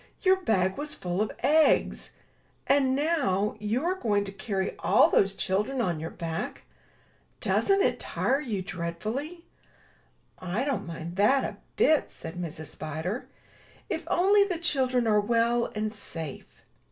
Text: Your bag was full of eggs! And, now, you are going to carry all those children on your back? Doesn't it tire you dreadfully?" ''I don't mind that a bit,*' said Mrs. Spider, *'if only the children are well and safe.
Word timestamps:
Your 0.23 0.37
bag 0.37 0.79
was 0.79 0.95
full 0.95 1.21
of 1.21 1.31
eggs! 1.43 2.13
And, 2.65 2.95
now, 2.95 3.55
you 3.59 3.85
are 3.85 3.93
going 3.93 4.23
to 4.23 4.31
carry 4.31 4.75
all 4.79 5.11
those 5.11 5.35
children 5.35 5.79
on 5.79 5.99
your 5.99 6.09
back? 6.09 6.63
Doesn't 7.39 7.83
it 7.83 7.99
tire 7.99 8.39
you 8.41 8.63
dreadfully?" 8.63 9.45
''I 10.41 10.65
don't 10.65 10.87
mind 10.87 11.17
that 11.17 11.43
a 11.43 11.57
bit,*' 11.75 12.09
said 12.09 12.33
Mrs. 12.37 12.65
Spider, 12.65 13.27
*'if 13.91 14.07
only 14.09 14.43
the 14.43 14.57
children 14.57 15.05
are 15.05 15.21
well 15.21 15.71
and 15.75 15.93
safe. 15.93 16.63